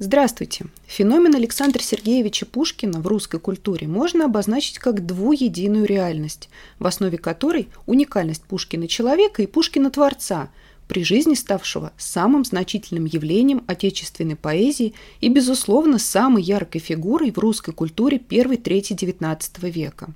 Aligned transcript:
Здравствуйте! 0.00 0.66
Феномен 0.88 1.36
Александра 1.36 1.80
Сергеевича 1.80 2.46
Пушкина 2.46 3.00
в 3.00 3.06
русской 3.06 3.38
культуре 3.38 3.86
можно 3.86 4.24
обозначить 4.24 4.80
как 4.80 5.06
двуединую 5.06 5.84
реальность, 5.84 6.48
в 6.80 6.86
основе 6.88 7.16
которой 7.16 7.68
уникальность 7.86 8.42
Пушкина 8.42 8.88
человека 8.88 9.42
и 9.42 9.46
Пушкина 9.46 9.92
творца, 9.92 10.50
при 10.88 11.04
жизни 11.04 11.34
ставшего 11.34 11.92
самым 11.96 12.44
значительным 12.44 13.04
явлением 13.04 13.62
отечественной 13.68 14.34
поэзии 14.34 14.94
и, 15.20 15.28
безусловно, 15.28 16.00
самой 16.00 16.42
яркой 16.42 16.80
фигурой 16.80 17.30
в 17.30 17.38
русской 17.38 17.72
культуре 17.72 18.18
первой 18.18 18.56
трети 18.56 18.94
XIX 18.94 19.40
века. 19.70 20.12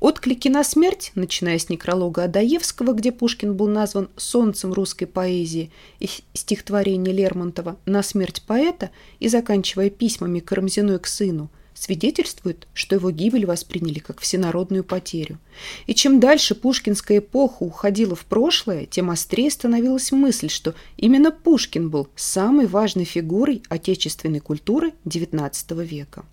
Отклики 0.00 0.48
на 0.48 0.64
смерть, 0.64 1.12
начиная 1.14 1.58
с 1.58 1.68
некролога 1.68 2.24
Адаевского, 2.24 2.92
где 2.92 3.12
Пушкин 3.12 3.54
был 3.54 3.68
назван 3.68 4.08
«солнцем 4.16 4.72
русской 4.72 5.06
поэзии», 5.06 5.70
и 6.00 6.08
стихотворения 6.34 7.12
Лермонтова 7.12 7.76
«На 7.86 8.02
смерть 8.02 8.42
поэта» 8.46 8.90
и 9.20 9.28
заканчивая 9.28 9.90
письмами 9.90 10.40
Карамзиной 10.40 10.98
к 10.98 11.06
сыну, 11.06 11.50
свидетельствуют, 11.78 12.66
что 12.74 12.96
его 12.96 13.10
гибель 13.10 13.46
восприняли 13.46 14.00
как 14.00 14.20
всенародную 14.20 14.84
потерю. 14.84 15.38
И 15.86 15.94
чем 15.94 16.20
дальше 16.20 16.54
пушкинская 16.54 17.18
эпоха 17.18 17.62
уходила 17.62 18.16
в 18.16 18.24
прошлое, 18.24 18.86
тем 18.86 19.10
острее 19.10 19.50
становилась 19.50 20.12
мысль, 20.12 20.48
что 20.48 20.74
именно 20.96 21.30
Пушкин 21.30 21.88
был 21.88 22.08
самой 22.16 22.66
важной 22.66 23.04
фигурой 23.04 23.62
отечественной 23.68 24.40
культуры 24.40 24.92
XIX 25.04 25.84
века. 25.84 26.24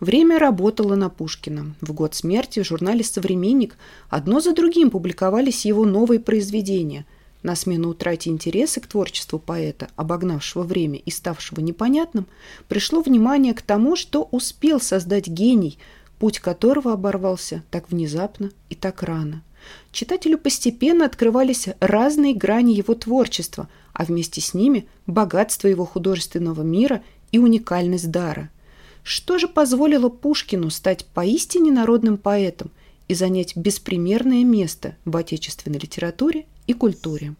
Время 0.00 0.38
работало 0.38 0.94
на 0.94 1.08
Пушкина. 1.08 1.74
В 1.80 1.92
год 1.92 2.14
смерти 2.14 2.60
в 2.60 2.66
журнале 2.66 3.04
«Современник» 3.04 3.76
одно 4.08 4.40
за 4.40 4.52
другим 4.52 4.90
публиковались 4.90 5.64
его 5.64 5.84
новые 5.84 6.20
произведения. 6.20 7.06
На 7.42 7.56
смену 7.56 7.90
утрате 7.90 8.30
интереса 8.30 8.80
к 8.80 8.86
творчеству 8.86 9.38
поэта, 9.38 9.88
обогнавшего 9.96 10.62
время 10.62 10.98
и 10.98 11.10
ставшего 11.10 11.60
непонятным, 11.60 12.26
пришло 12.68 13.00
внимание 13.00 13.52
к 13.52 13.62
тому, 13.62 13.96
что 13.96 14.28
успел 14.30 14.80
создать 14.80 15.26
гений, 15.26 15.78
путь 16.18 16.38
которого 16.38 16.92
оборвался 16.92 17.64
так 17.70 17.90
внезапно 17.90 18.50
и 18.70 18.74
так 18.74 19.02
рано. 19.02 19.42
Читателю 19.90 20.38
постепенно 20.38 21.04
открывались 21.04 21.68
разные 21.80 22.34
грани 22.34 22.72
его 22.74 22.94
творчества, 22.94 23.68
а 23.92 24.04
вместе 24.04 24.40
с 24.40 24.54
ними 24.54 24.86
богатство 25.06 25.68
его 25.68 25.84
художественного 25.84 26.62
мира 26.62 27.02
и 27.30 27.38
уникальность 27.38 28.10
дара– 28.10 28.50
что 29.02 29.38
же 29.38 29.48
позволило 29.48 30.08
Пушкину 30.08 30.70
стать 30.70 31.04
поистине 31.06 31.72
народным 31.72 32.16
поэтом 32.16 32.70
и 33.08 33.14
занять 33.14 33.56
беспримерное 33.56 34.44
место 34.44 34.96
в 35.04 35.16
отечественной 35.16 35.78
литературе 35.78 36.46
и 36.66 36.72
культуре? 36.72 37.34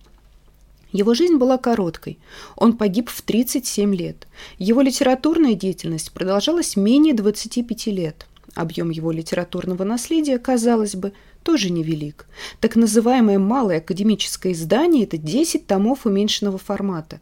Его 0.90 1.14
жизнь 1.14 1.36
была 1.36 1.56
короткой. 1.56 2.18
Он 2.56 2.76
погиб 2.76 3.08
в 3.08 3.22
37 3.22 3.94
лет. 3.94 4.26
Его 4.58 4.82
литературная 4.82 5.54
деятельность 5.54 6.12
продолжалась 6.12 6.76
менее 6.76 7.14
25 7.14 7.86
лет. 7.86 8.26
Объем 8.54 8.90
его 8.90 9.10
литературного 9.10 9.84
наследия, 9.84 10.38
казалось 10.38 10.94
бы, 10.94 11.14
тоже 11.42 11.70
невелик. 11.70 12.26
Так 12.60 12.76
называемое 12.76 13.38
малое 13.38 13.78
академическое 13.78 14.52
издание– 14.52 15.04
это 15.04 15.16
10 15.16 15.66
томов 15.66 16.04
уменьшенного 16.04 16.58
формата. 16.58 17.20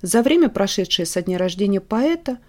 За 0.00 0.22
время, 0.22 0.48
прошедшее 0.48 1.04
со 1.04 1.20
дня 1.20 1.36
рождения 1.36 1.80
поэта– 1.80 2.38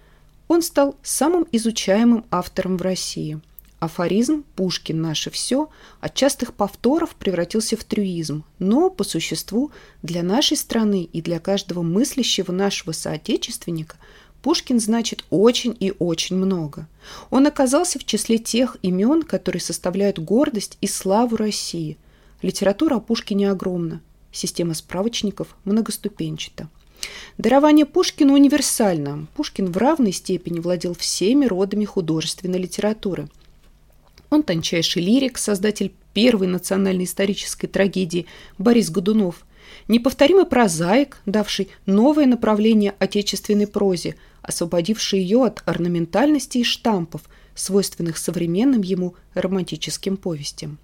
он 0.52 0.62
стал 0.62 0.96
самым 1.02 1.46
изучаемым 1.50 2.24
автором 2.30 2.76
в 2.76 2.82
России. 2.82 3.40
Афоризм 3.80 4.44
«Пушкин– 4.54 5.00
наше 5.02 5.30
все» 5.30 5.70
от 6.00 6.14
частых 6.14 6.54
повторов 6.54 7.16
превратился 7.16 7.76
в 7.76 7.82
трюизм, 7.82 8.44
но, 8.58 8.90
по 8.90 9.02
существу, 9.02 9.72
для 10.02 10.22
нашей 10.22 10.56
страны 10.56 11.08
и 11.12 11.20
для 11.20 11.40
каждого 11.40 11.82
мыслящего 11.82 12.52
нашего 12.52 12.92
соотечественника 12.92 13.96
Пушкин 14.42 14.78
значит 14.78 15.24
очень 15.30 15.76
и 15.80 15.94
очень 15.98 16.36
много. 16.36 16.86
Он 17.30 17.46
оказался 17.46 17.98
в 17.98 18.04
числе 18.04 18.38
тех 18.38 18.76
имен, 18.82 19.22
которые 19.22 19.62
составляют 19.62 20.18
гордость 20.18 20.78
и 20.80 20.86
славу 20.86 21.36
России. 21.36 21.96
Литература 22.42 22.96
о 22.96 23.00
Пушкине 23.00 23.50
огромна, 23.50 24.00
система 24.32 24.74
справочников 24.74 25.56
многоступенчата. 25.64 26.68
Дарование 27.38 27.86
Пушкина 27.86 28.34
универсально. 28.34 29.26
Пушкин 29.34 29.72
в 29.72 29.76
равной 29.76 30.12
степени 30.12 30.60
владел 30.60 30.94
всеми 30.94 31.46
родами 31.46 31.84
художественной 31.84 32.58
литературы. 32.58 33.28
Он 34.30 34.42
тончайший 34.42 35.02
лирик, 35.02 35.38
создатель 35.38 35.92
первой 36.14 36.46
национальной 36.46 37.04
исторической 37.04 37.66
трагедии 37.66 38.26
Борис 38.58 38.90
Годунов, 38.90 39.44
неповторимый 39.88 40.46
прозаик, 40.46 41.18
давший 41.26 41.68
новое 41.86 42.26
направление 42.26 42.94
отечественной 42.98 43.66
прозе, 43.66 44.16
освободивший 44.42 45.20
ее 45.20 45.44
от 45.44 45.62
орнаментальности 45.66 46.58
и 46.58 46.64
штампов, 46.64 47.22
свойственных 47.54 48.16
современным 48.16 48.82
ему 48.82 49.14
романтическим 49.34 50.16
повестям. 50.16 50.78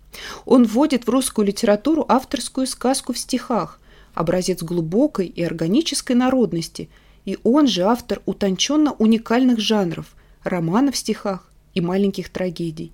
Он 0.44 0.64
вводит 0.64 1.06
в 1.06 1.10
русскую 1.10 1.46
литературу 1.46 2.04
авторскую 2.08 2.66
сказку 2.66 3.12
в 3.12 3.18
стихах– 3.18 3.80
образец 4.18 4.64
глубокой 4.64 5.26
и 5.26 5.44
органической 5.44 6.14
народности, 6.14 6.88
и 7.24 7.38
он 7.44 7.68
же 7.68 7.82
автор 7.82 8.20
утонченно 8.26 8.92
уникальных 8.94 9.60
жанров– 9.60 10.16
романов 10.42 10.96
в 10.96 10.98
стихах 10.98 11.48
и 11.74 11.80
маленьких 11.80 12.28
трагедий. 12.28 12.92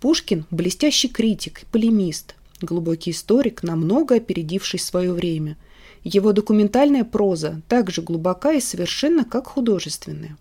Пушкин– 0.00 0.46
блестящий 0.52 1.08
критик 1.08 1.62
и 1.62 1.66
полемист, 1.72 2.36
глубокий 2.60 3.10
историк, 3.10 3.64
намного 3.64 4.14
опередивший 4.14 4.78
свое 4.78 5.12
время. 5.12 5.56
Его 6.04 6.32
документальная 6.32 7.02
проза 7.02 7.62
также 7.68 8.00
глубока 8.00 8.52
и 8.52 8.60
совершенно 8.60 9.24
как 9.24 9.48
художественная. 9.48 10.36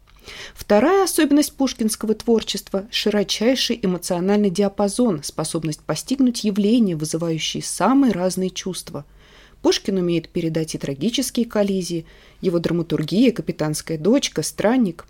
Вторая 0.54 1.06
особенность 1.06 1.54
пушкинского 1.54 2.14
творчества– 2.14 2.88
широчайший 2.92 3.80
эмоциональный 3.82 4.52
диапазон, 4.52 5.24
способность 5.24 5.82
постигнуть 5.82 6.44
явления, 6.44 6.96
вызывающие 6.96 7.64
самые 7.64 8.14
разные 8.14 8.52
чувства– 8.52 9.06
Пушкин 9.62 9.98
умеет 9.98 10.30
передать 10.30 10.76
и 10.76 10.78
трагические 10.78 11.46
коллизии, 11.46 12.06
его 12.42 12.60
драматургия, 12.60 13.32
капитанская 13.32 13.98
дочка, 13.98 14.42
странник, 14.42 15.06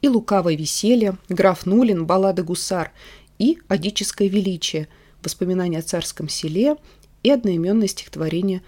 и 0.00 0.08
лукавое 0.08 0.56
веселье, 0.56 1.16
граф 1.28 1.66
Нулин, 1.66 2.06
баллада 2.06 2.42
«Гусар» 2.42 2.92
и 3.38 3.58
одическое 3.68 4.28
величие, 4.28 4.88
воспоминания 5.22 5.78
о 5.78 5.82
царском 5.82 6.28
селе 6.28 6.76
и 7.22 7.30
одноименное 7.30 7.88
стихотворение 7.88 8.62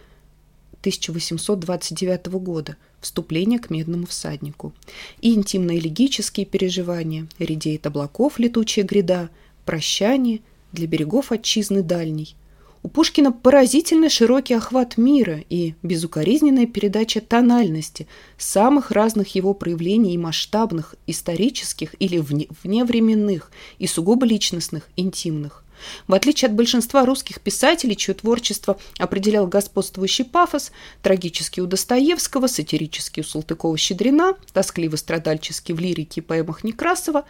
1829 0.81 2.27
года 2.27 2.77
«Вступление 3.00 3.59
к 3.59 3.71
медному 3.71 4.06
всаднику» 4.06 4.72
и 5.21 5.34
интимно-элегические 5.34 6.47
переживания 6.47 7.28
«Редеет 7.39 7.87
облаков 7.87 8.39
летучая 8.39 8.84
гряда», 8.84 9.31
«Прощание», 9.65 10.41
«Для 10.72 10.87
берегов 10.87 11.33
отчизны 11.33 11.83
дальней», 11.83 12.37
у 12.83 12.89
Пушкина 12.89 13.31
поразительно 13.31 14.09
широкий 14.09 14.55
охват 14.55 14.97
мира 14.97 15.43
и 15.51 15.75
безукоризненная 15.83 16.67
передача 16.67 17.21
тональности 17.21 18.07
самых 18.39 18.91
разных 18.91 19.35
его 19.35 19.53
проявлений 19.53 20.15
и 20.15 20.19
масштабных, 20.19 20.95
исторических 21.07 21.95
или 21.99 22.19
вне, 22.19 22.49
вневременных 22.63 23.53
и 23.79 23.87
сугубо 23.87 24.25
личностных, 24.25 24.89
интимных. 24.97 25.65
В 26.07 26.15
отличие 26.15 26.49
от 26.49 26.55
большинства 26.55 27.05
русских 27.07 27.41
писателей, 27.41 27.97
чье 27.97 28.15
творчество 28.15 28.79
определял 28.99 29.47
господствующий 29.47 30.25
пафос, 30.25 30.73
трагический 31.03 31.63
у 31.63 31.67
Достоевского, 31.67 32.47
сатирический 32.47 33.23
у 33.23 33.25
Салтыкова-Щедрина, 33.25 34.37
тоскливо-страдальческий 34.53 35.75
в 35.75 35.81
лирике 35.81 36.21
и 36.21 36.25
поэмах 36.25 36.65
Некрасова, 36.65 37.25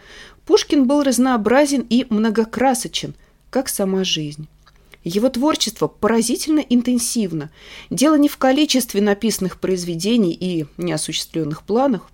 Пушкин 0.45 0.85
был 0.85 1.03
разнообразен 1.03 1.85
и 1.89 2.05
многокрасочен, 2.09 3.15
как 3.49 3.69
сама 3.69 4.03
жизнь. 4.03 4.47
Его 5.03 5.29
творчество 5.29 5.87
поразительно 5.87 6.59
интенсивно. 6.59 7.49
Дело 7.89 8.15
не 8.15 8.29
в 8.29 8.37
количестве 8.37 9.01
написанных 9.01 9.59
произведений 9.59 10.37
и 10.39 10.67
неосуществленных 10.77 11.63
планах, 11.63 12.09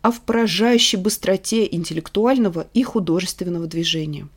а 0.00 0.10
в 0.10 0.22
поражающей 0.22 0.98
быстроте 0.98 1.68
интеллектуального 1.70 2.66
и 2.72 2.82
художественного 2.82 3.66
движения. 3.66 4.28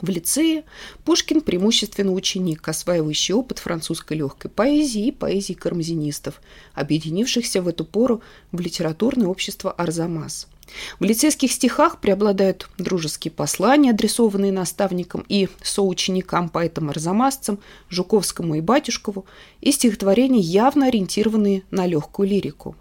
В 0.00 0.08
лицее 0.08 0.64
Пушкин 1.04 1.40
преимущественно 1.40 2.12
ученик, 2.12 2.68
осваивающий 2.68 3.34
опыт 3.34 3.60
французской 3.60 4.14
легкой 4.14 4.50
поэзии 4.50 5.06
и 5.06 5.12
поэзии 5.12 5.52
кармзинистов, 5.52 6.42
объединившихся 6.74 7.62
в 7.62 7.68
эту 7.68 7.84
пору 7.84 8.20
в 8.50 8.58
литературное 8.58 9.28
общество 9.28 9.70
«Арзамас». 9.70 10.48
В 11.00 11.04
лицейских 11.04 11.52
стихах 11.52 12.00
преобладают 12.00 12.68
дружеские 12.78 13.32
послания, 13.32 13.90
адресованные 13.90 14.52
наставникам 14.52 15.24
и 15.28 15.48
соученикам, 15.62 16.48
поэтам-арзамасцам, 16.48 17.58
Жуковскому 17.88 18.54
и 18.56 18.60
Батюшкову, 18.60 19.26
и 19.60 19.72
стихотворения, 19.72 20.40
явно 20.40 20.86
ориентированные 20.86 21.62
на 21.70 21.86
легкую 21.86 22.28
лирику. 22.28 22.76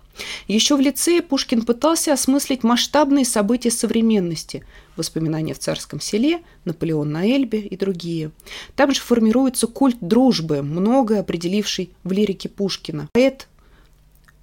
Еще 0.47 0.75
в 0.75 0.79
лицее 0.79 1.21
Пушкин 1.21 1.63
пытался 1.63 2.13
осмыслить 2.13 2.63
масштабные 2.63 3.25
события 3.25 3.71
современности, 3.71 4.63
воспоминания 4.95 5.53
в 5.53 5.59
царском 5.59 6.01
селе, 6.01 6.41
Наполеон 6.65 7.11
на 7.11 7.25
Эльбе 7.25 7.59
и 7.59 7.77
другие. 7.77 8.31
Там 8.75 8.93
же 8.93 8.99
формируется 8.99 9.67
культ 9.67 9.97
дружбы, 10.01 10.61
многое 10.61 11.21
определивший 11.21 11.91
в 12.03 12.11
лирике 12.11 12.49
Пушкина. 12.49 13.07
Поэт 13.13 13.47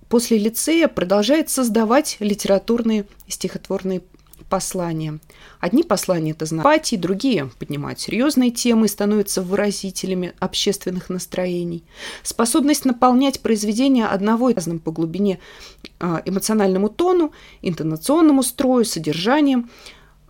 после 0.08 0.38
лицея 0.38 0.88
продолжает 0.88 1.50
создавать 1.50 2.16
литературные 2.20 3.06
стихотворные 3.28 4.02
послания. 4.49 5.19
Одни 5.60 5.82
послания– 5.82 6.31
это 6.32 6.46
знать, 6.46 6.94
другие 6.99 7.50
поднимают 7.58 8.00
серьезные 8.00 8.50
темы 8.50 8.87
и 8.87 8.88
становятся 8.88 9.43
выразителями 9.43 10.32
общественных 10.38 11.10
настроений. 11.10 11.84
Способность 12.22 12.84
наполнять 12.84 13.40
произведения 13.40 14.06
одного 14.06 14.50
и 14.50 14.55
разным 14.55 14.78
по 14.78 14.90
глубине 14.90 15.38
а, 16.00 16.22
эмоциональному 16.25 16.88
тону, 16.88 17.32
интонационному 17.62 18.43
строю, 18.43 18.84
содержанием 18.84 19.70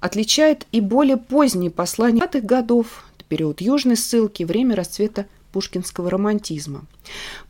отличает 0.00 0.66
и 0.72 0.80
более 0.80 1.16
поздние 1.16 1.70
послания 1.70 2.20
20-х 2.20 2.40
годов, 2.40 3.04
период 3.28 3.60
южной 3.60 3.96
ссылки, 3.96 4.42
время 4.42 4.74
расцвета 4.74 5.26
пушкинского 5.52 6.10
романтизма. 6.10 6.86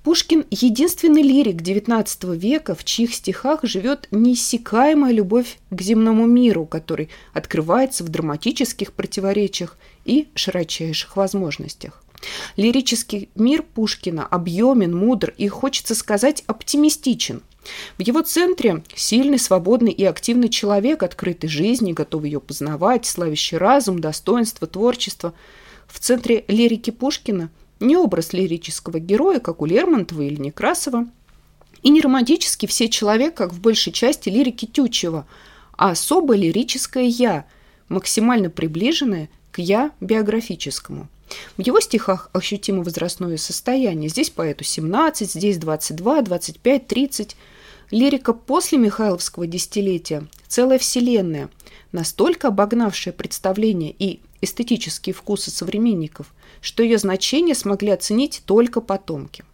Пушкин– 0.02 0.44
единственный 0.50 1.22
лирик 1.22 1.62
XIX 1.62 2.36
века, 2.36 2.74
в 2.74 2.84
чьих 2.84 3.14
стихах 3.14 3.60
живет 3.64 4.08
неиссякаемая 4.10 5.12
любовь 5.12 5.58
к 5.70 5.80
земному 5.80 6.26
миру, 6.26 6.66
который 6.66 7.08
открывается 7.32 8.04
в 8.04 8.08
драматических 8.08 8.92
противоречиях 8.92 9.76
и 10.04 10.28
широчайших 10.34 11.16
возможностях. 11.16 12.02
Лирический 12.56 13.28
мир 13.34 13.62
Пушкина 13.62 14.26
объемен, 14.26 14.96
мудр 14.96 15.34
и, 15.36 15.48
хочется 15.48 15.94
сказать, 15.94 16.42
оптимистичен. 16.46 17.42
В 17.98 18.02
его 18.02 18.22
центре 18.22 18.82
сильный, 18.94 19.38
свободный 19.38 19.92
и 19.92 20.04
активный 20.04 20.48
человек, 20.48 21.02
открытый 21.02 21.50
жизни, 21.50 21.92
готовый 21.92 22.30
ее 22.30 22.40
познавать, 22.40 23.06
славящий 23.06 23.58
разум, 23.58 24.00
достоинство, 24.00 24.66
творчество. 24.66 25.34
В 25.86 26.00
центре 26.00 26.44
лирики 26.48 26.90
Пушкина 26.90 27.50
не 27.80 27.96
образ 27.96 28.32
лирического 28.32 28.98
героя, 28.98 29.40
как 29.40 29.62
у 29.62 29.66
Лермонтова 29.66 30.22
или 30.22 30.40
Некрасова, 30.40 31.06
и 31.82 31.90
не 31.90 32.00
романтический 32.00 32.68
все 32.68 32.88
человек, 32.88 33.34
как 33.34 33.52
в 33.52 33.60
большей 33.60 33.92
части 33.92 34.28
лирики 34.28 34.66
Тютчева, 34.66 35.26
а 35.76 35.90
особое 35.90 36.36
лирическое 36.36 37.04
«я», 37.04 37.46
максимально 37.88 38.50
приближенное 38.50 39.28
к 39.52 39.60
«я» 39.60 39.92
биографическому. 40.00 41.08
В 41.56 41.62
его 41.62 41.78
стихах 41.80 42.30
ощутимо 42.32 42.82
возрастное 42.82 43.36
состояние. 43.36 44.08
Здесь 44.08 44.30
поэту 44.30 44.64
17, 44.64 45.30
здесь 45.30 45.58
22, 45.58 46.22
25, 46.22 46.86
30. 46.86 47.36
Лирика 47.90 48.32
после 48.32 48.78
Михайловского 48.78 49.46
десятилетия– 49.46 50.26
целая 50.48 50.78
вселенная, 50.78 51.48
настолько 51.92 52.48
обогнавшая 52.48 53.14
представления 53.14 53.94
и 53.98 54.20
эстетические 54.40 55.14
вкусы 55.14 55.50
современников, 55.50 56.34
что 56.60 56.82
ее 56.82 56.98
значение 56.98 57.54
смогли 57.54 57.90
оценить 57.90 58.42
только 58.46 58.80
потомки. 58.80 59.44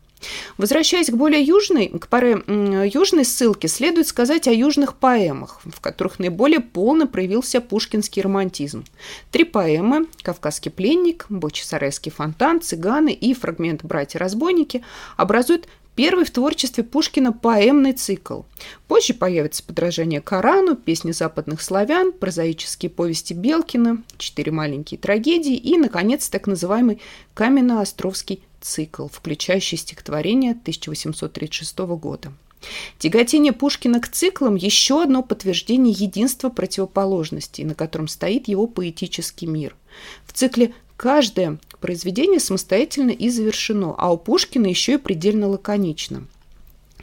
Возвращаясь 0.56 1.10
к 1.10 1.14
более 1.14 1.42
южной, 1.42 1.88
к 1.88 2.08
паре 2.08 2.42
южной 2.46 3.24
ссылке, 3.24 3.68
следует 3.68 4.06
сказать 4.06 4.48
о 4.48 4.52
южных 4.52 4.94
поэмах, 4.94 5.60
в 5.64 5.80
которых 5.80 6.18
наиболее 6.18 6.60
полно 6.60 7.06
проявился 7.06 7.60
пушкинский 7.60 8.22
романтизм. 8.22 8.84
Три 9.30 9.44
поэмы 9.44 10.06
«Кавказский 10.22 10.70
пленник», 10.70 11.26
«Бочесарайский 11.28 12.10
фонтан», 12.10 12.60
«Цыганы» 12.60 13.12
и 13.12 13.34
фрагмент 13.34 13.84
«Братья-разбойники» 13.84 14.82
образуют 15.16 15.68
Первый 15.94 16.24
в 16.24 16.30
творчестве 16.32 16.82
Пушкина 16.82 17.32
поэмный 17.32 17.92
цикл. 17.92 18.42
Позже 18.88 19.14
появится 19.14 19.62
подражание 19.62 20.20
Корану, 20.20 20.74
песни 20.74 21.12
западных 21.12 21.62
славян, 21.62 22.10
прозаические 22.12 22.90
повести 22.90 23.32
Белкина, 23.32 24.02
четыре 24.18 24.50
маленькие 24.50 24.98
трагедии 24.98 25.54
и, 25.54 25.78
наконец, 25.78 26.28
так 26.28 26.48
называемый 26.48 27.00
Каменно-Островский 27.34 28.42
цикл, 28.60 29.06
включающий 29.06 29.78
стихотворение 29.78 30.52
1836 30.52 31.78
года. 31.78 32.32
Тяготение 32.98 33.52
Пушкина 33.52 34.00
к 34.00 34.08
циклам– 34.08 34.54
еще 34.56 35.02
одно 35.02 35.22
подтверждение 35.22 35.94
единства 35.96 36.48
противоположностей, 36.48 37.62
на 37.62 37.74
котором 37.74 38.08
стоит 38.08 38.48
его 38.48 38.66
поэтический 38.66 39.46
мир. 39.46 39.76
В 40.26 40.32
цикле 40.32 40.74
каждое 40.96 41.58
произведение 41.80 42.40
самостоятельно 42.40 43.10
и 43.10 43.28
завершено, 43.28 43.94
а 43.98 44.12
у 44.12 44.16
Пушкина 44.16 44.66
еще 44.66 44.94
и 44.94 44.98
предельно 44.98 45.48
лаконично. 45.48 46.26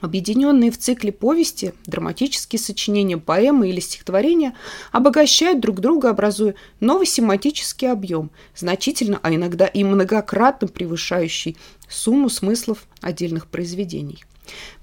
Объединенные 0.02 0.72
в 0.72 0.80
цикле 0.80 1.12
повести, 1.12 1.76
драматические 1.86 2.60
сочинения, 2.60 3.18
поэмы 3.18 3.70
или 3.70 3.80
стихотворения 3.80 4.56
обогащают 4.92 5.60
друг 5.60 5.80
друга, 5.80 6.10
образуя 6.10 6.56
новый 6.80 7.06
семантический 7.06 7.92
объем, 7.92 8.32
значительно, 8.56 9.20
а 9.22 9.34
иногда 9.34 9.68
и 9.68 9.84
многократно 9.84 10.68
превышающий 10.68 11.56
сумму 11.88 12.30
смыслов 12.30 12.88
отдельных 13.00 13.46
произведений. 13.46 14.24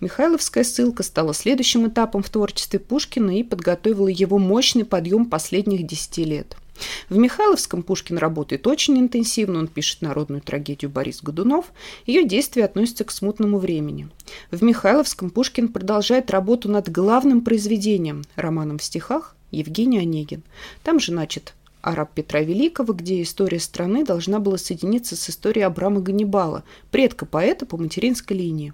Михайловская 0.00 0.62
ссылка 0.62 1.02
стала 1.02 1.34
следующим 1.34 1.88
этапом 1.88 2.22
в 2.22 2.30
творчестве 2.30 2.78
Пушкина 2.78 3.36
и 3.36 3.42
подготовила 3.42 4.06
его 4.06 4.38
мощный 4.38 4.84
подъем 4.84 5.26
последних 5.26 5.84
десяти 5.84 6.24
лет– 6.24 6.56
в 7.08 7.16
Михайловском 7.16 7.82
Пушкин 7.82 8.18
работает 8.18 8.66
очень 8.66 8.98
интенсивно, 8.98 9.58
он 9.58 9.68
пишет 9.68 10.02
народную 10.02 10.40
трагедию 10.40 10.90
Борис 10.90 11.22
Годунов, 11.22 11.72
ее 12.06 12.24
действия 12.24 12.64
относятся 12.64 13.04
к 13.04 13.10
смутному 13.10 13.58
времени. 13.58 14.08
В 14.50 14.62
Михайловском 14.62 15.30
Пушкин 15.30 15.68
продолжает 15.68 16.30
работу 16.30 16.68
над 16.70 16.90
главным 16.90 17.40
произведением, 17.42 18.24
романом 18.36 18.78
в 18.78 18.82
стихах 18.82 19.34
Евгений 19.50 19.98
Онегин. 19.98 20.42
Там 20.82 21.00
же, 21.00 21.12
значит, 21.12 21.54
араб 21.82 22.12
Петра 22.14 22.40
Великого, 22.40 22.92
где 22.92 23.22
история 23.22 23.60
страны 23.60 24.04
должна 24.04 24.38
была 24.38 24.58
соединиться 24.58 25.16
с 25.16 25.30
историей 25.30 25.64
Абрама 25.64 26.00
Ганнибала, 26.00 26.64
предка 26.90 27.26
поэта 27.26 27.66
по 27.66 27.76
материнской 27.76 28.36
линии. 28.36 28.72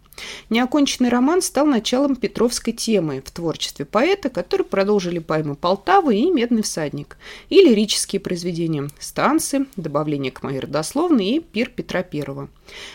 Неоконченный 0.51 1.11
роман 1.11 1.43
стал 1.43 1.67
началом 1.67 2.17
Петровской 2.17 2.73
темы 2.73 3.23
в 3.25 3.31
творчестве 3.31 3.85
поэта, 3.85 4.31
который 4.31 4.65
продолжили 4.65 5.19
поэмы 5.19 5.55
«Полтавы» 5.55 6.17
и 6.17 6.31
«Медный 6.31 6.63
всадник», 6.63 7.17
и 7.49 7.57
лирические 7.57 8.21
произведения 8.21 8.89
«Станцы», 8.99 9.67
«Добавление 9.77 10.33
к 10.33 10.43
моей 10.43 10.61
родословной» 10.61 11.27
и 11.27 11.41
«Пир 11.41 11.71
Петра 11.71 12.01
I». 12.01 12.23
В 12.23 12.49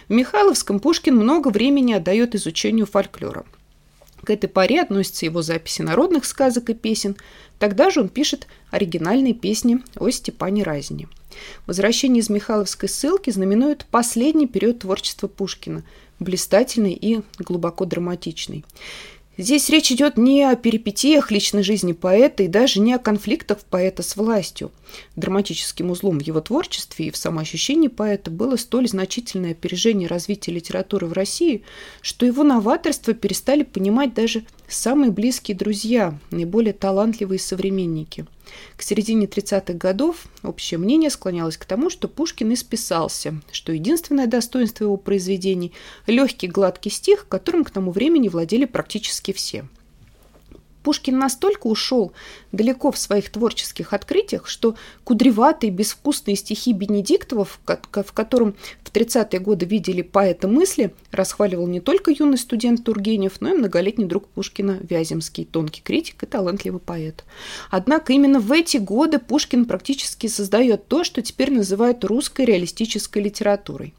Михайловском 0.09 0.79
Пушкин 0.79 1.15
много 1.15 1.50
времени 1.50 1.94
отдает 1.94 2.35
изучению 2.35 2.85
фольклора– 2.85 3.45
к 4.23 4.29
этой 4.29 4.47
паре 4.47 4.81
относятся 4.81 5.25
его 5.25 5.41
записи 5.41 5.81
народных 5.81 6.25
сказок 6.25 6.69
и 6.69 6.73
песен. 6.73 7.15
Тогда 7.59 7.89
же 7.89 8.01
он 8.01 8.09
пишет 8.09 8.47
оригинальные 8.71 9.33
песни 9.33 9.79
о 9.97 10.09
Степане 10.09 10.63
Разине. 10.63 11.07
Возвращение 11.67 12.21
из 12.21 12.29
Михайловской 12.29 12.89
ссылки 12.89 13.29
знаменует 13.29 13.85
последний 13.91 14.47
период 14.47 14.79
творчества 14.79 15.27
Пушкина, 15.27 15.83
блистательный 16.19 16.94
и 16.94 17.21
глубоко 17.38 17.85
драматичный. 17.85 18.65
Здесь 19.38 19.69
речь 19.69 19.89
идет 19.89 20.17
не 20.17 20.44
о 20.44 20.57
перипетиях 20.57 21.31
личной 21.31 21.63
жизни 21.63 21.94
поэта 21.94 22.44
и 22.44 22.50
даже 22.50 22.81
не 22.81 22.94
о 22.94 22.99
конфликтах 22.99 23.59
поэта 23.59 24.04
с 24.04 24.18
властью. 24.18 24.69
Драматическим 25.16 25.92
узлом 25.92 26.19
в 26.19 26.23
его 26.23 26.42
творчестве 26.42 27.07
и 27.07 27.11
в 27.11 27.16
самоощущении 27.16 27.87
поэта 27.87 28.31
было 28.31 28.57
столь 28.57 28.89
значительное 28.89 29.51
опережение 29.51 30.09
развития 30.09 30.51
литературы 30.51 31.07
в 31.07 31.13
России, 31.13 31.63
что 32.01 32.25
его 32.25 32.44
новаторство 32.44 33.13
перестали 33.13 33.63
понимать 33.63 34.13
даже 34.13 34.44
самые 34.69 35.11
близкие 35.11 35.57
друзья, 35.57 36.18
наиболее 36.31 36.73
талантливые 36.73 37.40
современники– 37.40 38.26
к 38.76 38.81
середине 38.81 39.26
30-х 39.26 39.73
годов 39.73 40.26
общее 40.44 40.78
мнение 40.78 41.09
склонялось 41.09 41.57
к 41.57 41.66
тому, 41.66 41.90
что 41.90 42.07
Пушкин 42.07 42.54
исписался, 42.54 43.42
что 43.52 43.71
единственное 43.71 44.28
достоинство 44.28 44.85
его 44.85 44.97
произведений– 44.97 45.73
легкий 46.07 46.47
гладкий 46.47 46.92
стих, 46.92 47.28
которым 47.28 47.64
к 47.64 47.71
тому 47.71 47.92
времени 47.92 48.30
владели 48.30 48.66
практически 48.66 49.33
все– 49.33 49.68
Пушкин 50.83 51.19
настолько 51.19 51.68
ушел 51.68 52.14
далеко 52.52 52.92
в 52.92 52.98
своих 52.98 53.30
творческих 53.30 53.94
открытиях, 53.94 54.48
что 54.48 54.76
кудреватые, 55.04 55.71
безвкусные 55.71 56.36
стихи 56.36 56.74
Бенедиктова, 56.74 57.45
в 57.45 58.14
котором 58.14 58.56
в 58.83 58.92
30-е 58.92 59.40
годы 59.40 59.66
видели 59.66 60.02
поэта 60.02 60.48
мысли, 60.48 60.94
расхваливал 61.12 61.68
не 61.68 61.80
только 61.80 62.12
юный 62.12 62.38
студент 62.38 62.83
Тургенев, 62.83 63.42
но 63.42 63.50
и 63.50 63.57
многолетний 63.57 64.06
друг 64.06 64.28
Пушкина 64.28 64.80
Вяземский, 64.81 65.45
тонкий 65.45 65.81
критик 65.81 66.24
и 66.24 66.26
талантливый 66.26 66.80
поэт. 66.80 67.24
Однако 67.69 68.14
именно 68.14 68.40
в 68.40 68.52
эти 68.52 68.78
годы 68.78 69.19
Пушкин 69.19 69.66
практически 69.66 70.28
создает 70.28 70.88
то, 70.88 71.04
что 71.04 71.21
теперь 71.21 71.52
называют 71.52 72.04
русской 72.04 72.45
реалистической 72.45 73.21
литературой. 73.21 73.94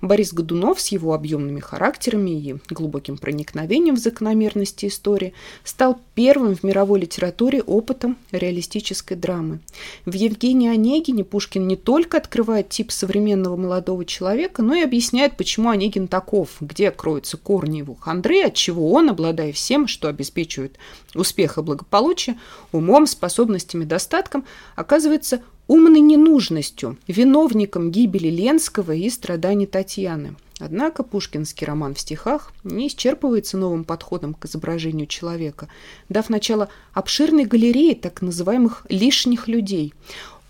Борис 0.00 0.32
Годунов 0.32 0.80
с 0.80 0.88
его 0.88 1.12
объемными 1.12 1.60
характерами 1.60 2.30
и 2.30 2.56
глубоким 2.70 3.18
проникновением 3.18 3.96
в 3.96 3.98
закономерности 3.98 4.86
истории 4.86 5.34
стал 5.62 6.00
первым 6.14 6.56
в 6.56 6.62
мировой 6.62 7.00
литературе 7.00 7.62
опытом 7.62 8.16
реалистической 8.32 9.16
драмы. 9.16 9.60
В 10.06 10.14
Евгении 10.14 10.70
Онегине 10.70 11.24
Пушкин 11.24 11.66
не 11.66 11.76
только 11.76 12.16
открывает 12.16 12.70
тип 12.70 12.90
современного 12.92 13.56
молодого 13.56 14.04
человека, 14.06 14.62
но 14.62 14.74
и 14.74 14.82
объясняет, 14.82 15.36
почему 15.36 15.68
Онегин 15.68 16.08
таков, 16.08 16.56
где 16.60 16.90
кроются 16.90 17.36
корни 17.36 17.78
его 17.78 17.94
хандры, 17.94 18.42
от 18.42 18.54
чего 18.54 18.90
он, 18.92 19.10
обладая 19.10 19.52
всем, 19.52 19.86
что 19.86 20.08
обеспечивает 20.08 20.78
успех 21.14 21.58
и 21.58 21.62
благополучие, 21.62 22.38
умом, 22.72 23.06
способностями, 23.06 23.84
достатком, 23.84 24.44
оказывается 24.76 25.42
умной 25.70 26.00
ненужностью, 26.00 26.98
виновником 27.06 27.92
гибели 27.92 28.26
Ленского 28.26 28.90
и 28.90 29.08
страданий 29.08 29.66
Татьяны. 29.66 30.34
Однако 30.58 31.04
пушкинский 31.04 31.64
роман 31.64 31.94
в 31.94 32.00
стихах 32.00 32.52
не 32.64 32.88
исчерпывается 32.88 33.56
новым 33.56 33.84
подходом 33.84 34.34
к 34.34 34.46
изображению 34.46 35.06
человека, 35.06 35.68
дав 36.08 36.28
начало 36.28 36.70
обширной 36.92 37.44
галерее 37.44 37.94
так 37.94 38.20
называемых 38.20 38.84
«лишних 38.88 39.46
людей». 39.46 39.94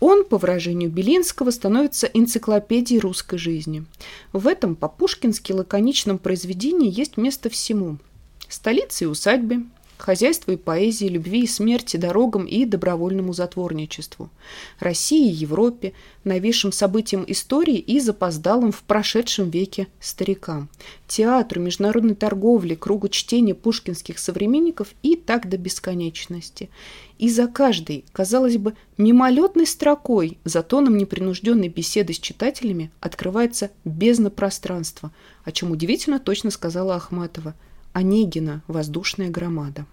Он, 0.00 0.24
по 0.24 0.38
выражению 0.38 0.88
Белинского, 0.88 1.50
становится 1.50 2.06
энциклопедией 2.06 3.00
русской 3.00 3.36
жизни. 3.36 3.84
В 4.32 4.46
этом 4.46 4.74
по-пушкински 4.74 5.52
лаконичном 5.52 6.18
произведении 6.18 6.90
есть 6.90 7.18
место 7.18 7.50
всему. 7.50 7.98
Столице 8.48 9.04
и 9.04 9.06
усадьбе, 9.06 9.64
хозяйству 10.00 10.52
и 10.52 10.56
поэзии, 10.56 11.06
любви 11.06 11.44
и 11.44 11.46
смерти, 11.46 11.96
дорогам 11.96 12.44
и 12.44 12.64
добровольному 12.64 13.32
затворничеству, 13.32 14.30
России 14.78 15.30
и 15.30 15.34
Европе, 15.34 15.92
новейшим 16.24 16.72
событиям 16.72 17.24
истории 17.26 17.78
и 17.78 18.00
запоздалым 18.00 18.72
в 18.72 18.82
прошедшем 18.82 19.50
веке 19.50 19.88
старикам, 20.00 20.68
театру, 21.06 21.60
международной 21.60 22.14
торговле, 22.14 22.76
кругу 22.76 23.08
чтения 23.08 23.54
пушкинских 23.54 24.18
современников 24.18 24.88
и 25.02 25.16
так 25.16 25.48
до 25.48 25.56
бесконечности. 25.56 26.70
И 27.18 27.28
за 27.28 27.46
каждой, 27.46 28.04
казалось 28.12 28.56
бы, 28.56 28.74
мимолетной 28.96 29.66
строкой, 29.66 30.38
за 30.44 30.62
тоном 30.62 30.96
непринужденной 30.96 31.68
беседы 31.68 32.14
с 32.14 32.18
читателями 32.18 32.90
открывается 33.00 33.70
бездна 33.84 34.30
пространства, 34.30 35.12
о 35.44 35.52
чем 35.52 35.70
удивительно 35.70 36.18
точно 36.18 36.50
сказала 36.50 36.96
Ахматова– 36.96 37.54
Онегина 37.92 38.62
«Воздушная 38.68 39.30
громада». 39.30 39.86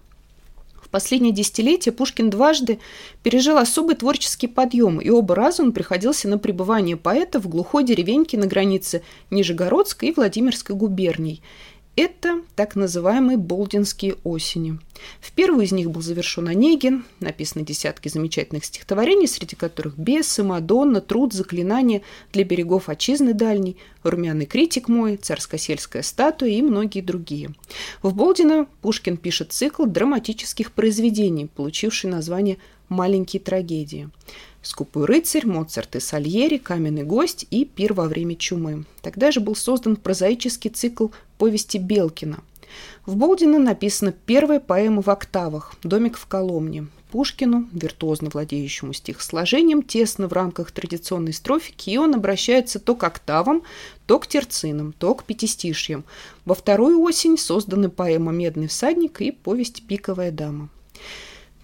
В 0.75 0.89
последнее 0.89 1.33
десятилетие 1.33 1.91
Пушкин 1.91 2.29
дважды 2.29 2.79
пережил 3.21 3.57
особый 3.57 3.95
творческий 3.95 4.47
подъем, 4.47 5.01
и 5.01 5.09
оба 5.09 5.35
раза 5.35 5.63
он 5.63 5.73
приходился 5.73 6.29
на 6.29 6.37
пребывание 6.37 6.95
поэта 6.95 7.41
в 7.41 7.49
глухой 7.49 7.83
деревеньке 7.83 8.37
на 8.37 8.45
границе 8.45 9.03
Нижегородской 9.29 10.09
и 10.09 10.13
Владимирской 10.13 10.75
губерний– 10.75 11.41
это 11.97 12.41
так 12.55 12.75
называемые 12.75 13.37
болдинские 13.37 14.15
осени. 14.23 14.79
В 15.19 15.31
первую 15.31 15.65
из 15.65 15.71
них 15.71 15.89
был 15.91 16.01
завершен 16.01 16.47
Онегин, 16.47 17.05
написаны 17.19 17.65
десятки 17.65 18.07
замечательных 18.07 18.65
стихотворений, 18.65 19.27
среди 19.27 19.55
которых 19.55 19.97
«Бесы», 19.97 20.43
«Мадонна», 20.43 21.01
«Труд», 21.01 21.33
«Заклинание», 21.33 22.03
«Для 22.31 22.43
берегов 22.43 22.87
отчизны 22.87 23.33
дальней», 23.33 23.77
«Румяный 24.03 24.45
критик 24.45 24.87
мой», 24.87 25.17
«Царско-сельская 25.17 26.03
статуя» 26.03 26.49
и 26.49 26.61
многие 26.61 27.01
другие. 27.01 27.49
В 28.01 28.15
Болдина 28.15 28.67
Пушкин 28.81 29.17
пишет 29.17 29.51
цикл 29.51 29.85
драматических 29.85 30.71
произведений, 30.71 31.47
получивший 31.47 32.09
название 32.09 32.57
«Маленькие 32.89 33.39
трагедии». 33.41 34.09
«Скупой 34.61 35.05
рыцарь», 35.05 35.45
«Моцарт 35.45 35.95
и 35.95 35.99
Сальери», 35.99 36.57
«Каменный 36.57 37.03
гость» 37.03 37.45
и 37.49 37.63
«Пир 37.63 37.93
во 37.93 38.05
время 38.05 38.35
чумы». 38.35 38.85
Тогда 39.01 39.31
же 39.31 39.39
был 39.39 39.55
создан 39.55 39.95
прозаический 39.95 40.69
цикл 40.69 41.07
повести 41.37 41.77
Белкина. 41.77 42.39
В 43.05 43.15
Болдино 43.15 43.59
написана 43.59 44.11
первая 44.11 44.59
поэма 44.59 45.01
в 45.01 45.09
октавах 45.09 45.75
«Домик 45.83 46.17
в 46.17 46.25
Коломне». 46.25 46.87
Пушкину, 47.11 47.69
виртуозно 47.71 48.29
владеющему 48.29 48.91
стихосложением, 48.91 49.81
тесно 49.81 50.27
в 50.27 50.33
рамках 50.33 50.71
традиционной 50.71 51.31
строфики, 51.31 51.89
и 51.89 51.97
он 51.97 52.13
обращается 52.13 52.79
то 52.79 52.95
к 52.95 53.03
октавам, 53.05 53.63
то 54.05 54.19
к 54.19 54.27
терцинам, 54.27 54.91
то 54.91 55.15
к 55.15 55.23
пятистишьям. 55.23 56.03
Во 56.43 56.53
вторую 56.53 56.99
осень 56.99 57.37
созданы 57.37 57.89
поэма 57.89 58.33
«Медный 58.33 58.67
всадник» 58.67 59.21
и 59.21 59.31
повесть 59.31 59.87
«Пиковая 59.87 60.31
дама». 60.31 60.69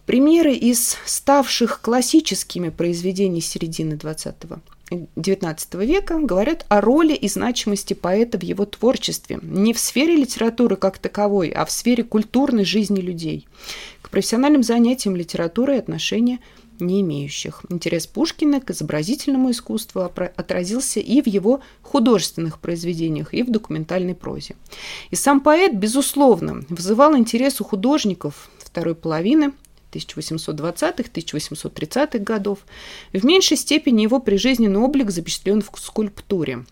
Примеры 0.06 0.54
из 0.54 0.98
ставших 1.06 1.82
классическими 1.82 2.70
произведений 2.70 3.42
середины 3.42 3.94
XX 3.94 4.60
XIX 4.92 5.86
века 5.86 6.20
говорят 6.20 6.66
о 6.70 6.82
роли 6.82 7.14
и 7.14 7.28
значимости 7.28 7.94
поэта 7.94 8.38
в 8.38 8.44
его 8.44 8.66
творчестве, 8.66 9.40
не 9.42 9.74
в 9.74 9.80
сфере 9.80 10.16
литературы 10.16 10.76
как 10.76 11.00
таковой, 11.00 11.50
а 11.50 11.66
в 11.66 11.72
сфере 11.72 12.04
культурной 12.04 12.66
жизни 12.66 13.00
людей. 13.00 13.48
К 14.02 14.10
профессиональным 14.10 14.62
занятиям 14.62 15.16
литературой 15.16 15.80
отношения 15.80 16.40
не 16.80 17.02
имеющих. 17.02 17.62
Интерес 17.70 18.08
Пушкина 18.08 18.60
к 18.60 18.72
изобразительному 18.72 19.52
искусству 19.52 20.02
отразился 20.02 21.00
и 21.00 21.22
в 21.22 21.28
его 21.28 21.62
художественных 21.82 22.60
произведениях, 22.60 23.34
и 23.34 23.44
в 23.44 23.52
документальной 23.52 24.16
прозе. 24.16 24.56
И 25.12 25.16
сам 25.16 25.40
поэт, 25.40 25.76
безусловно, 25.76 26.66
вызывал 26.70 27.16
интерес 27.16 27.62
у 27.62 27.64
художников 27.64 28.50
второй 28.58 28.96
половины 28.96 29.54
1820-1830-х 29.96 32.20
годов. 32.20 32.60
В 33.12 33.26
меньшей 33.26 33.58
степени 33.58 34.04
его 34.04 34.20
прижизненный 34.20 34.80
облик 34.80 35.12
запечатлен 35.12 35.62
в 35.62 35.70
скульптуре. 35.80 36.66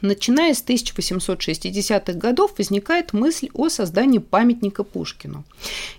Начиная 0.00 0.54
с 0.54 0.62
1860-х 0.62 2.12
годов 2.12 2.54
возникает 2.58 3.12
мысль 3.12 3.48
о 3.52 3.68
создании 3.68 4.18
памятника 4.18 4.84
Пушкину. 4.84 5.44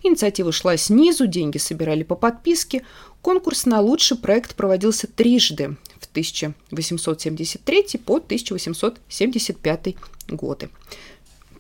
Инициатива 0.04 0.52
шла 0.52 0.78
снизу, 0.78 1.28
деньги 1.28 1.58
собирали 1.58 2.04
по 2.04 2.16
подписке. 2.16 2.84
Конкурс 3.22 3.66
на 3.66 3.82
лучший 3.82 4.18
проект 4.18 4.56
проводился 4.56 5.08
трижды 5.08 5.76
в 6.00 6.08
1873 6.12 8.00
по 8.06 8.18
1875 8.18 9.96
годы. 10.30 10.70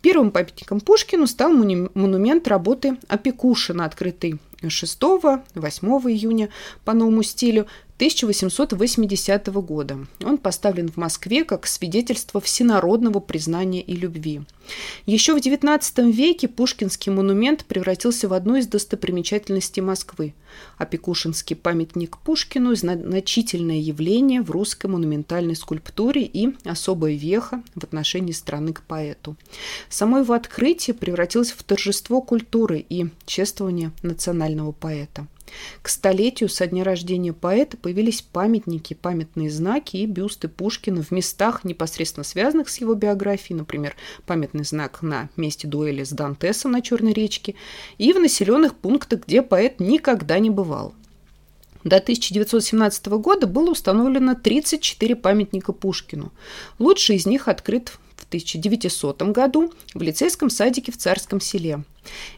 Первым 0.01 0.31
памятником 0.31 0.79
Пушкину 0.79 1.27
стал 1.27 1.51
монумент 1.51 2.48
работы 2.48 2.98
Опекушина, 3.10 3.84
открытый 3.84 4.39
6-8 4.63 5.42
июня 6.12 6.50
по 6.86 6.94
новому 6.94 7.24
стилю 7.24 7.68
1880 8.00 9.48
года. 9.48 10.08
Он 10.24 10.38
поставлен 10.38 10.88
в 10.88 10.96
Москве 10.96 11.44
как 11.44 11.68
свидетельство 11.68 12.39
всенародного 12.39 13.20
признания 13.20 13.82
и 13.82 13.94
любви. 13.94 14.44
Еще 15.06 15.34
в 15.34 15.38
XIX 15.38 16.10
веке 16.10 16.48
Пушкинский 16.48 17.12
монумент 17.12 17.65
превратился 17.65 18.29
в 18.29 18.34
одну 18.34 18.56
из 18.56 18.68
достопримечательностей 18.68 19.82
Москвы. 19.82 20.34
А 20.77 20.86
Пекушинский 20.86 21.58
памятник 21.58 22.18
Пушкину– 22.20 22.74
значительное 22.75 23.79
явление 23.79 24.44
в 24.44 24.51
русской 24.51 24.88
монументальной 24.88 25.58
скульптуре 25.58 26.24
и 26.24 26.56
особая 26.63 27.15
веха 27.15 27.62
в 27.75 27.84
отношении 27.84 28.32
страны 28.32 28.72
к 28.72 28.82
поэту. 28.82 29.36
Само 29.89 30.20
его 30.20 30.36
открытие 30.36 30.94
превратилось 30.94 31.51
в 31.51 31.62
торжество 31.63 32.22
культуры 32.22 32.79
и 32.88 33.10
чествование 33.25 33.91
национального 34.03 34.72
поэта. 34.72 35.27
К 35.82 35.89
столетию 35.89 36.50
со 36.50 36.68
дня 36.68 36.84
рождения 36.84 37.34
поэта 37.34 37.77
появились 37.77 38.22
памятники, 38.22 38.94
памятные 38.94 39.50
знаки 39.50 39.98
и 39.98 40.06
бюсты 40.06 40.48
Пушкина 40.48 41.03
в 41.03 41.12
местах, 41.12 41.63
непосредственно 41.63 42.24
связанных 42.24 42.70
с 42.70 42.77
его 42.77 42.94
биографией, 42.94 43.58
например, 43.58 43.96
памятный 44.25 44.63
знак 44.63 45.01
на 45.01 45.29
месте 45.38 45.68
дуэли 45.68 46.03
с 46.03 46.12
Дантесом 46.12 46.72
на 46.72 46.82
Черной 46.82 47.13
речке, 47.13 47.56
и 47.98 48.13
в 48.13 48.20
населенных 48.20 48.75
пунктах, 48.75 49.25
где 49.25 49.41
поэт 49.41 49.79
никогда 49.79 50.39
не 50.39 50.50
бывал. 50.50 50.94
До 51.84 51.98
1917 51.98 53.08
года 53.08 53.48
было 53.48 53.72
установлено 53.72 54.36
34 54.36 55.15
памятника 55.15 55.72
Пушкину. 55.72 56.34
Лучший 56.77 57.15
из 57.15 57.25
них 57.25 57.48
открыт 57.48 57.94
1900 58.30 59.22
году 59.24 59.74
в 59.94 60.02
лицейском 60.02 60.50
садике 60.50 60.92
в 60.92 60.98
Царском 60.98 61.42
селе. 61.42 61.84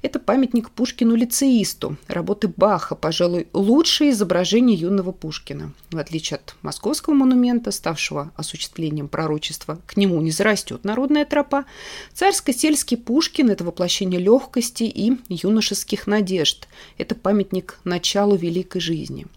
Это 0.02 0.20
памятник 0.20 0.72
Пушкину-лицеисту, 0.72 1.98
работы 2.08 2.48
Баха, 2.48 2.96
пожалуй, 2.96 3.48
лучшее 3.54 4.12
изображение 4.12 4.78
юного 4.78 5.12
Пушкина. 5.12 5.74
В 5.92 5.98
отличие 5.98 6.38
от 6.38 6.56
московского 6.62 7.14
монумента, 7.14 7.72
ставшего 7.72 8.32
осуществлением 8.36 9.08
пророчества, 9.08 9.80
к 9.86 9.98
нему 9.98 10.20
не 10.22 10.32
зарастет 10.32 10.84
народная 10.84 11.26
тропа, 11.26 11.66
царско-сельский 12.14 12.98
Пушкин– 12.98 13.50
это 13.52 13.64
воплощение 13.64 14.20
легкости 14.20 14.84
и 14.84 15.18
юношеских 15.30 16.08
надежд. 16.08 16.68
Это 16.98 17.16
памятник 17.16 17.80
началу 17.84 18.36
великой 18.36 18.82
жизни. 18.82 19.28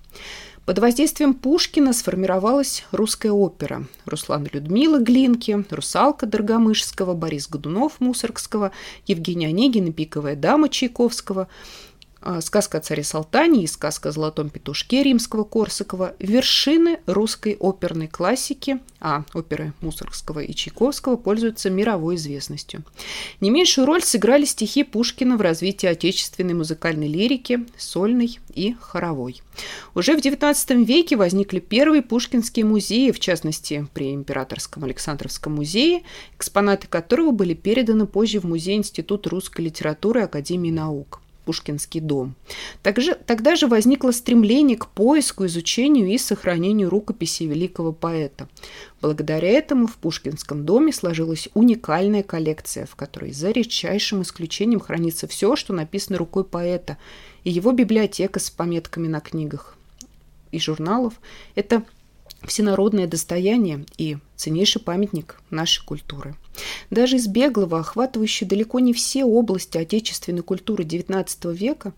Под 0.66 0.78
воздействием 0.78 1.34
Пушкина 1.34 1.92
сформировалась 1.92 2.84
русская 2.90 3.32
опера. 3.32 3.84
Руслан 4.06 4.48
Людмила 4.50 4.98
Глинки, 4.98 5.62
Русалка 5.68 6.24
Доргомышского, 6.24 7.12
Борис 7.12 7.48
Годунов 7.48 8.00
Мусоргского, 8.00 8.72
Евгения 9.06 9.48
Онегина, 9.48 9.92
Пиковая 9.92 10.36
дама 10.36 10.70
Чайковского– 10.70 11.48
сказка 12.40 12.78
о 12.78 12.80
царе 12.80 13.04
Салтане 13.04 13.64
и 13.64 13.66
сказка 13.66 14.08
о 14.08 14.12
золотом 14.12 14.48
петушке 14.48 15.02
римского 15.02 15.44
Корсакова– 15.44 16.14
вершины 16.18 17.00
русской 17.06 17.56
оперной 17.60 18.08
классики, 18.08 18.80
а 19.00 19.24
оперы 19.34 19.74
Мусоргского 19.80 20.40
и 20.40 20.54
Чайковского 20.54 21.16
пользуются 21.16 21.68
мировой 21.68 22.14
известностью. 22.16 22.82
Не 23.40 23.50
меньшую 23.50 23.86
роль 23.86 24.02
сыграли 24.02 24.44
стихи 24.44 24.84
Пушкина 24.84 25.36
в 25.36 25.42
развитии 25.42 25.86
отечественной 25.86 26.54
музыкальной 26.54 27.08
лирики, 27.08 27.66
сольной 27.76 28.38
и 28.54 28.74
хоровой. 28.80 29.42
Уже 29.94 30.16
в 30.16 30.20
XIX 30.20 30.84
веке 30.84 31.16
возникли 31.16 31.60
первые 31.60 32.02
пушкинские 32.02 32.64
музеи, 32.64 33.10
в 33.10 33.20
частности, 33.20 33.86
при 33.92 34.14
Императорском 34.14 34.84
Александровском 34.84 35.54
музее, 35.54 36.02
экспонаты 36.36 36.86
которого 36.88 37.30
были 37.32 37.54
переданы 37.54 38.06
позже 38.06 38.40
в 38.40 38.44
Музей 38.44 38.76
Института 38.76 39.28
русской 39.30 39.62
литературы 39.62 40.22
Академии 40.22 40.70
наук. 40.70 41.20
Пушкинский 41.44 42.00
дом. 42.00 42.34
Также, 42.82 43.14
тогда 43.14 43.56
же 43.56 43.66
возникло 43.66 44.10
стремление 44.10 44.76
к 44.76 44.88
поиску, 44.88 45.46
изучению 45.46 46.08
и 46.08 46.18
сохранению 46.18 46.90
рукописей 46.90 47.46
великого 47.46 47.92
поэта. 47.92 48.48
Благодаря 49.00 49.48
этому 49.48 49.86
в 49.86 49.96
Пушкинском 49.96 50.64
доме 50.64 50.92
сложилась 50.92 51.48
уникальная 51.54 52.22
коллекция, 52.22 52.86
в 52.86 52.96
которой 52.96 53.32
за 53.32 53.50
редчайшим 53.50 54.22
исключением 54.22 54.80
хранится 54.80 55.26
все, 55.26 55.56
что 55.56 55.72
написано 55.72 56.18
рукой 56.18 56.44
поэта, 56.44 56.98
и 57.44 57.50
его 57.50 57.72
библиотека 57.72 58.40
с 58.40 58.50
пометками 58.50 59.06
на 59.06 59.20
книгах 59.20 59.76
и 60.50 60.58
журналов. 60.58 61.14
Это 61.54 61.82
всенародное 62.46 63.06
достояние 63.06 63.84
и 63.96 64.18
ценнейший 64.36 64.82
памятник 64.82 65.40
нашей 65.50 65.84
культуры. 65.84 66.34
Даже 66.90 67.16
из 67.16 67.26
беглого, 67.26 67.80
охватывающего 67.80 68.48
далеко 68.48 68.80
не 68.80 68.92
все 68.92 69.24
области 69.24 69.78
отечественной 69.78 70.42
культуры 70.42 70.84
XIX 70.84 71.54
века, 71.54 71.92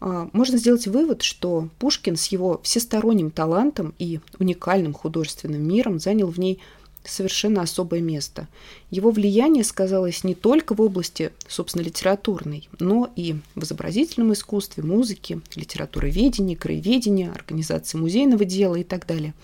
а, 0.00 0.28
можно 0.32 0.58
сделать 0.58 0.86
вывод, 0.86 1.22
что 1.22 1.68
Пушкин 1.78 2.16
с 2.16 2.26
его 2.28 2.60
всесторонним 2.62 3.30
талантом 3.30 3.94
и 3.98 4.20
уникальным 4.38 4.94
художественным 4.94 5.62
миром 5.62 5.98
занял 5.98 6.28
в 6.28 6.38
ней 6.38 6.60
совершенно 7.04 7.62
особое 7.62 8.00
место. 8.00 8.48
Его 8.90 9.10
влияние 9.10 9.64
сказалось 9.64 10.24
не 10.24 10.34
только 10.34 10.74
в 10.74 10.80
области, 10.80 11.32
собственно, 11.48 11.82
литературной, 11.82 12.68
но 12.78 13.10
и 13.16 13.36
в 13.54 13.64
изобразительном 13.64 14.32
искусстве, 14.32 14.82
музыке, 14.82 15.40
литературоведении, 15.54 16.54
краеведении, 16.54 17.30
организации 17.30 17.98
музейного 17.98 18.44
дела 18.44 18.76
и 18.76 18.84
так 18.84 19.06
далее. 19.06 19.34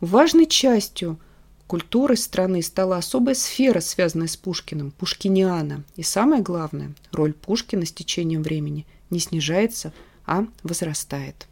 Важной 0.00 0.46
частью 0.46 1.18
культуры 1.66 2.16
страны 2.16 2.62
стала 2.62 2.96
особая 2.96 3.34
сфера, 3.34 3.80
связанная 3.80 4.26
с 4.26 4.36
Пушкиным, 4.36 4.90
пушкиниана. 4.90 5.84
И 5.96 6.02
самое 6.02 6.42
главное, 6.42 6.94
роль 7.12 7.32
Пушкина 7.32 7.86
с 7.86 7.92
течением 7.92 8.42
времени 8.42 8.86
не 9.10 9.20
снижается, 9.20 9.92
а 10.26 10.46
возрастает. 10.62 11.46